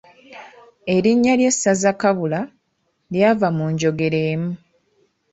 [0.95, 2.41] Erinnya ly’essaza Kabula,
[3.11, 4.51] lyava mu njogera emu.